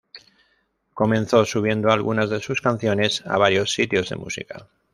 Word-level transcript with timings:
Comenzó 0.95 1.45
subiendo 1.45 1.91
algunas 1.91 2.31
de 2.31 2.39
sus 2.39 2.59
canciones 2.59 3.21
a 3.27 3.37
varios 3.37 3.71
sitios 3.71 4.09
de 4.09 4.15
música. 4.15 4.67